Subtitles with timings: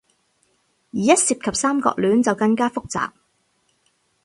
[0.93, 3.11] 而一涉及三角戀，就更加複雜